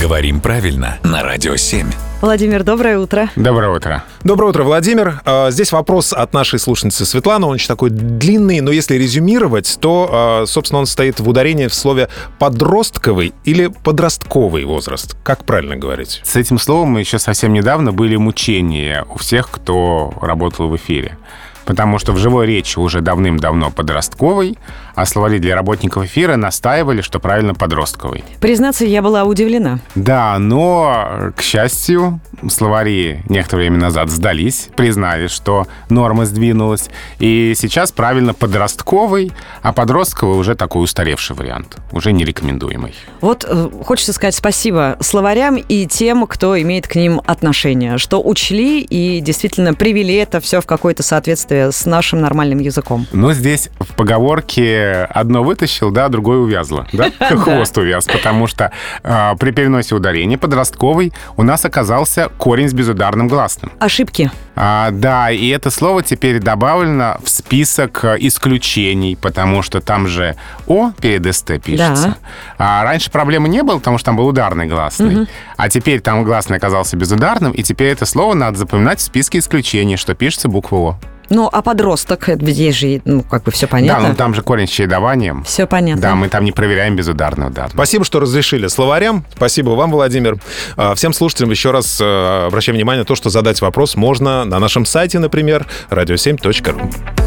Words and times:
Говорим 0.00 0.40
правильно 0.40 0.98
на 1.02 1.22
Радио 1.22 1.56
7. 1.56 2.09
Владимир, 2.20 2.64
доброе 2.64 2.98
утро. 2.98 3.30
Доброе 3.34 3.70
утро. 3.74 4.04
Доброе 4.24 4.50
утро, 4.50 4.62
Владимир. 4.62 5.22
А, 5.24 5.50
Здесь 5.50 5.72
вопрос 5.72 6.12
от 6.12 6.34
нашей 6.34 6.58
слушницы 6.58 7.06
Светланы. 7.06 7.46
Он 7.46 7.52
очень 7.54 7.68
такой 7.68 7.88
длинный, 7.88 8.60
но 8.60 8.70
если 8.70 8.96
резюмировать, 8.96 9.78
то, 9.80 10.08
а, 10.12 10.44
собственно, 10.46 10.80
он 10.80 10.86
стоит 10.86 11.18
в 11.18 11.26
ударении 11.26 11.66
в 11.66 11.72
слове 11.74 12.10
подростковый 12.38 13.32
или 13.44 13.68
подростковый 13.68 14.66
возраст. 14.66 15.16
Как 15.22 15.44
правильно 15.46 15.76
говорить? 15.76 16.20
С 16.22 16.36
этим 16.36 16.58
словом 16.58 16.98
еще 16.98 17.18
совсем 17.18 17.54
недавно 17.54 17.90
были 17.90 18.16
мучения 18.16 19.06
у 19.14 19.16
всех, 19.16 19.48
кто 19.50 20.12
работал 20.20 20.68
в 20.68 20.76
эфире. 20.76 21.16
Потому 21.66 22.00
что 22.00 22.12
в 22.12 22.16
живой 22.16 22.46
речи 22.46 22.78
уже 22.80 23.00
давным-давно 23.00 23.70
подростковый, 23.70 24.58
а 24.96 25.06
словари 25.06 25.38
для 25.38 25.54
работников 25.54 26.04
эфира 26.04 26.34
настаивали, 26.34 27.00
что 27.00 27.20
правильно 27.20 27.54
подростковый. 27.54 28.24
Признаться, 28.40 28.84
я 28.84 29.02
была 29.02 29.22
удивлена. 29.22 29.78
Да, 29.94 30.36
но, 30.40 31.30
к 31.36 31.42
счастью, 31.42 32.09
словари 32.48 33.22
некоторое 33.28 33.62
время 33.62 33.78
назад 33.78 34.10
сдались, 34.10 34.68
признали, 34.76 35.26
что 35.26 35.66
норма 35.88 36.26
сдвинулась, 36.26 36.88
и 37.18 37.54
сейчас 37.56 37.92
правильно 37.92 38.34
подростковый, 38.34 39.32
а 39.62 39.72
подростковый 39.72 40.38
уже 40.38 40.54
такой 40.54 40.84
устаревший 40.84 41.36
вариант, 41.36 41.78
уже 41.92 42.12
нерекомендуемый. 42.12 42.94
Вот 43.20 43.44
э, 43.46 43.68
хочется 43.84 44.12
сказать 44.12 44.34
спасибо 44.34 44.96
словарям 45.00 45.56
и 45.56 45.86
тем, 45.86 46.26
кто 46.26 46.60
имеет 46.60 46.88
к 46.88 46.94
ним 46.94 47.20
отношение, 47.26 47.98
что 47.98 48.22
учли 48.22 48.80
и 48.80 49.20
действительно 49.20 49.74
привели 49.74 50.14
это 50.14 50.40
все 50.40 50.60
в 50.60 50.66
какое-то 50.66 51.02
соответствие 51.02 51.72
с 51.72 51.86
нашим 51.86 52.20
нормальным 52.20 52.58
языком. 52.58 53.06
Но 53.12 53.32
здесь 53.32 53.68
в 53.78 53.94
поговорке 53.94 55.08
одно 55.10 55.42
вытащил, 55.42 55.90
да, 55.90 56.08
другое 56.08 56.38
увязло, 56.38 56.86
да? 56.92 57.10
Хвост 57.20 57.76
увяз, 57.78 58.06
потому 58.06 58.46
что 58.46 58.72
э, 59.02 59.36
при 59.38 59.50
переносе 59.50 59.94
ударения 59.94 60.38
подростковый 60.38 61.12
у 61.36 61.42
нас 61.42 61.64
оказался 61.64 61.99
корень 62.38 62.68
с 62.68 62.72
безударным 62.72 63.28
гласным. 63.28 63.72
Ошибки. 63.78 64.30
А, 64.56 64.90
да, 64.90 65.30
и 65.30 65.48
это 65.48 65.70
слово 65.70 66.02
теперь 66.02 66.38
добавлено 66.38 67.18
в 67.24 67.30
список 67.30 68.04
э, 68.04 68.16
исключений, 68.20 69.16
потому 69.16 69.62
что 69.62 69.80
там 69.80 70.06
же 70.06 70.36
«о» 70.66 70.92
перед 71.00 71.34
«ст» 71.34 71.46
пишется. 71.62 72.16
А 72.58 72.84
раньше 72.84 73.10
проблемы 73.10 73.48
не 73.48 73.62
было, 73.62 73.78
потому 73.78 73.96
что 73.98 74.06
там 74.06 74.16
был 74.16 74.26
ударный 74.26 74.66
гласный. 74.66 75.26
А 75.56 75.68
теперь 75.68 76.00
там 76.00 76.24
гласный 76.24 76.58
оказался 76.58 76.96
безударным, 76.96 77.52
и 77.52 77.62
теперь 77.62 77.88
это 77.92 78.04
слово 78.06 78.34
надо 78.34 78.58
запоминать 78.58 78.98
в 78.98 79.02
списке 79.02 79.38
исключений, 79.38 79.96
что 79.96 80.14
пишется 80.14 80.48
буква 80.48 80.76
«о». 80.76 80.98
Ну, 81.30 81.48
а 81.50 81.62
подросток, 81.62 82.28
здесь 82.28 82.74
же, 82.76 83.00
ну, 83.04 83.22
как 83.22 83.44
бы 83.44 83.52
все 83.52 83.66
Да, 83.66 83.70
понятно. 83.72 84.08
но 84.08 84.14
там 84.14 84.34
же 84.34 84.42
корень 84.42 84.66
с 84.66 84.70
чередованием. 84.70 85.44
Все 85.44 85.66
понятно. 85.66 86.02
Да, 86.02 86.14
мы 86.14 86.28
там 86.28 86.44
не 86.44 86.52
проверяем 86.52 86.96
безударный 86.96 87.46
удар. 87.46 87.70
Спасибо, 87.70 88.04
что 88.04 88.20
разрешили 88.20 88.66
словарям. 88.66 89.24
Спасибо 89.36 89.70
вам, 89.70 89.90
Владимир. 89.92 90.36
А, 90.76 90.94
Всем 90.94 91.12
слушателям 91.12 91.50
еще 91.50 91.70
раз 91.70 91.98
э, 92.00 92.46
обращаем 92.46 92.76
внимание 92.76 93.00
на 93.02 93.06
то, 93.06 93.14
что 93.14 93.30
задать 93.30 93.60
вопрос 93.60 93.96
можно 93.96 94.44
на 94.44 94.58
нашем 94.58 94.84
сайте, 94.84 95.18
например, 95.18 95.66
radio7.ru. 95.90 97.19